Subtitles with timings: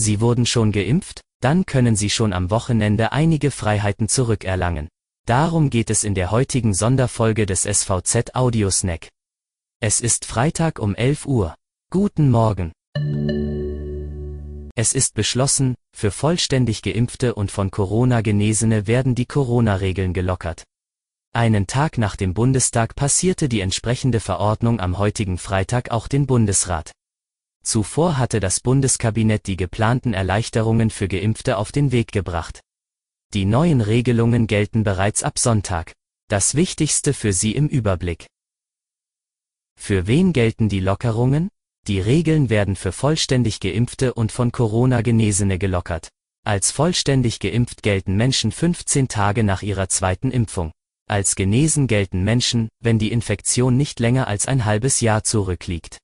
[0.00, 1.20] Sie wurden schon geimpft?
[1.42, 4.88] Dann können Sie schon am Wochenende einige Freiheiten zurückerlangen.
[5.26, 9.10] Darum geht es in der heutigen Sonderfolge des SVZ Audiosnack.
[9.78, 11.54] Es ist Freitag um 11 Uhr.
[11.90, 12.72] Guten Morgen.
[14.74, 20.64] Es ist beschlossen, für vollständig geimpfte und von Corona Genesene werden die Corona-Regeln gelockert.
[21.34, 26.92] Einen Tag nach dem Bundestag passierte die entsprechende Verordnung am heutigen Freitag auch den Bundesrat.
[27.62, 32.60] Zuvor hatte das Bundeskabinett die geplanten Erleichterungen für Geimpfte auf den Weg gebracht.
[33.32, 35.92] Die neuen Regelungen gelten bereits ab Sonntag.
[36.28, 38.26] Das Wichtigste für Sie im Überblick.
[39.78, 41.48] Für wen gelten die Lockerungen?
[41.86, 46.08] Die Regeln werden für vollständig Geimpfte und von Corona Genesene gelockert.
[46.44, 50.72] Als vollständig geimpft gelten Menschen 15 Tage nach ihrer zweiten Impfung.
[51.06, 55.98] Als genesen gelten Menschen, wenn die Infektion nicht länger als ein halbes Jahr zurückliegt.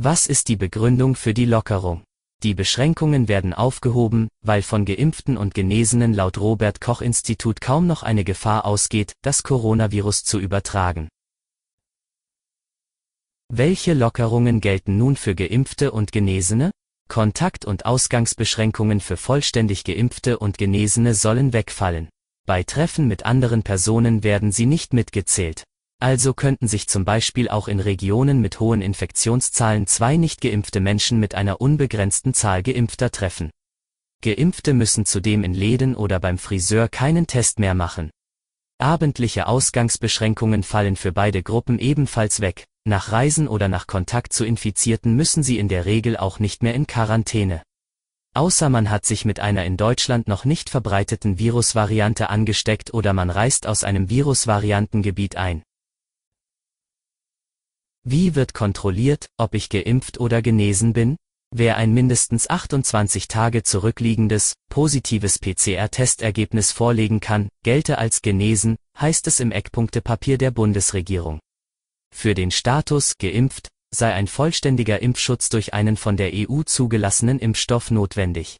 [0.00, 2.04] Was ist die Begründung für die Lockerung?
[2.44, 8.04] Die Beschränkungen werden aufgehoben, weil von Geimpften und Genesenen laut Robert Koch Institut kaum noch
[8.04, 11.08] eine Gefahr ausgeht, das Coronavirus zu übertragen.
[13.48, 16.70] Welche Lockerungen gelten nun für Geimpfte und Genesene?
[17.08, 22.08] Kontakt- und Ausgangsbeschränkungen für vollständig Geimpfte und Genesene sollen wegfallen.
[22.46, 25.64] Bei Treffen mit anderen Personen werden sie nicht mitgezählt.
[26.00, 31.18] Also könnten sich zum Beispiel auch in Regionen mit hohen Infektionszahlen zwei nicht geimpfte Menschen
[31.18, 33.50] mit einer unbegrenzten Zahl geimpfter treffen.
[34.22, 38.10] Geimpfte müssen zudem in Läden oder beim Friseur keinen Test mehr machen.
[38.78, 42.64] Abendliche Ausgangsbeschränkungen fallen für beide Gruppen ebenfalls weg.
[42.84, 46.74] Nach Reisen oder nach Kontakt zu Infizierten müssen sie in der Regel auch nicht mehr
[46.74, 47.62] in Quarantäne.
[48.34, 53.30] Außer man hat sich mit einer in Deutschland noch nicht verbreiteten Virusvariante angesteckt oder man
[53.30, 55.64] reist aus einem Virusvariantengebiet ein.
[58.10, 61.18] Wie wird kontrolliert, ob ich geimpft oder genesen bin?
[61.54, 69.40] Wer ein mindestens 28 Tage zurückliegendes, positives PCR-Testergebnis vorlegen kann, gelte als genesen, heißt es
[69.40, 71.38] im Eckpunktepapier der Bundesregierung.
[72.10, 77.90] Für den Status geimpft sei ein vollständiger Impfschutz durch einen von der EU zugelassenen Impfstoff
[77.90, 78.56] notwendig.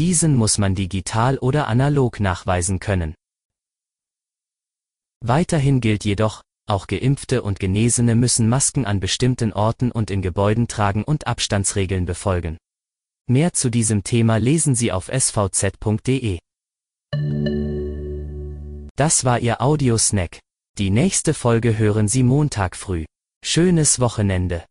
[0.00, 3.14] Diesen muss man digital oder analog nachweisen können.
[5.20, 10.68] Weiterhin gilt jedoch, auch Geimpfte und Genesene müssen Masken an bestimmten Orten und in Gebäuden
[10.68, 12.56] tragen und Abstandsregeln befolgen.
[13.26, 16.38] Mehr zu diesem Thema lesen Sie auf svz.de.
[18.96, 20.40] Das war Ihr Audiosnack.
[20.78, 23.04] Die nächste Folge hören Sie Montag früh.
[23.44, 24.64] Schönes Wochenende.